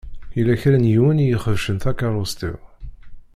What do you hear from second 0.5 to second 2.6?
kra n yiwen i ixebcen takeṛṛust-iw.